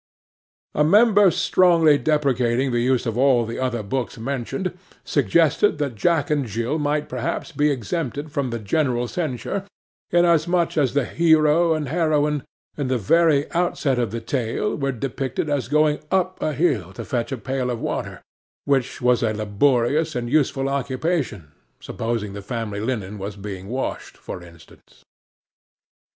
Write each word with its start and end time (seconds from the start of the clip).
'A 0.73 0.83
Member 0.83 1.29
strongly 1.29 1.95
deprecating 1.99 2.71
the 2.71 2.79
use 2.79 3.05
of 3.05 3.19
all 3.19 3.45
the 3.45 3.59
other 3.59 3.83
books 3.83 4.17
mentioned, 4.17 4.75
suggested 5.03 5.77
that 5.77 5.93
Jack 5.93 6.31
and 6.31 6.47
Jill 6.47 6.79
might 6.79 7.07
perhaps 7.07 7.51
be 7.51 7.69
exempted 7.69 8.31
from 8.31 8.49
the 8.49 8.57
general 8.57 9.07
censure, 9.07 9.63
inasmuch 10.09 10.75
as 10.75 10.95
the 10.95 11.05
hero 11.05 11.75
and 11.75 11.87
heroine, 11.87 12.41
in 12.79 12.87
the 12.87 12.97
very 12.97 13.45
outset 13.51 13.99
of 13.99 14.09
the 14.09 14.21
tale, 14.21 14.75
were 14.75 14.91
depicted 14.91 15.51
as 15.51 15.67
going 15.67 15.99
up 16.09 16.41
a 16.41 16.53
hill 16.53 16.91
to 16.93 17.05
fetch 17.05 17.31
a 17.31 17.37
pail 17.37 17.69
of 17.69 17.79
water, 17.79 18.23
which 18.65 19.03
was 19.03 19.21
a 19.21 19.35
laborious 19.35 20.15
and 20.15 20.31
useful 20.31 20.67
occupation,—supposing 20.67 22.33
the 22.33 22.41
family 22.41 22.79
linen 22.79 23.19
was 23.19 23.35
being 23.35 23.67
washed, 23.67 24.17
for 24.17 24.41
instance. 24.41 25.03